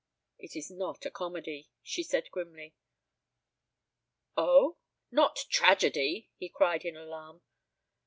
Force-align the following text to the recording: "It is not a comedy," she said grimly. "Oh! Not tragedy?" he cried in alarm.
"It 0.39 0.55
is 0.55 0.71
not 0.71 1.05
a 1.05 1.11
comedy," 1.11 1.69
she 1.83 2.01
said 2.01 2.31
grimly. 2.31 2.73
"Oh! 4.35 4.77
Not 5.11 5.45
tragedy?" 5.47 6.31
he 6.37 6.49
cried 6.49 6.83
in 6.85 6.97
alarm. 6.97 7.43